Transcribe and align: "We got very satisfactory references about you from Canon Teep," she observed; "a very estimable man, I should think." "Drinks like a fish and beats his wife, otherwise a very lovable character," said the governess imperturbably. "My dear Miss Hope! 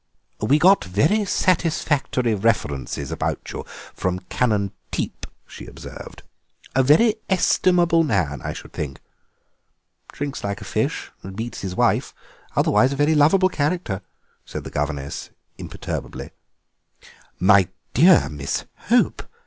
"We 0.41 0.57
got 0.57 0.83
very 0.83 1.25
satisfactory 1.25 2.33
references 2.33 3.11
about 3.11 3.39
you 3.51 3.65
from 3.93 4.17
Canon 4.33 4.71
Teep," 4.89 5.27
she 5.45 5.67
observed; 5.67 6.23
"a 6.73 6.81
very 6.81 7.17
estimable 7.29 8.03
man, 8.03 8.41
I 8.41 8.51
should 8.51 8.73
think." 8.73 8.99
"Drinks 10.11 10.43
like 10.43 10.59
a 10.59 10.63
fish 10.65 11.11
and 11.21 11.35
beats 11.35 11.61
his 11.61 11.75
wife, 11.75 12.15
otherwise 12.55 12.93
a 12.93 12.95
very 12.95 13.13
lovable 13.13 13.49
character," 13.49 14.01
said 14.43 14.63
the 14.63 14.71
governess 14.71 15.29
imperturbably. 15.59 16.31
"My 17.39 17.67
dear 17.93 18.27
Miss 18.27 18.65
Hope! 18.89 19.21